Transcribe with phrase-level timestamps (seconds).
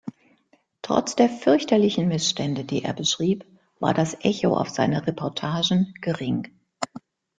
[0.81, 3.45] Trotz der fürchterlichen Missstände, die er beschrieb,
[3.79, 6.47] war das Echo auf seine Reportagen gering.